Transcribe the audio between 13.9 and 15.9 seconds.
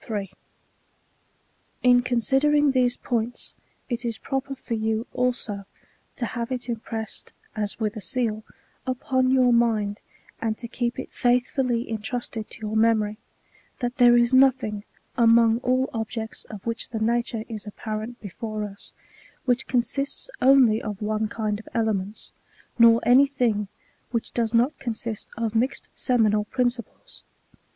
there is nothing, among all